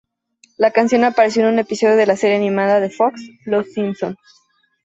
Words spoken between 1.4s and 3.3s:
en un episodio de la serie animada de Fox